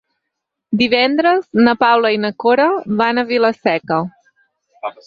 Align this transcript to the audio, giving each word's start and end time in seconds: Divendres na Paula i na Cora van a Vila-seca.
Divendres 0.79 1.45
na 1.69 1.75
Paula 1.83 2.13
i 2.17 2.19
na 2.25 2.33
Cora 2.45 2.67
van 3.05 3.25
a 3.25 3.29
Vila-seca. 3.35 4.03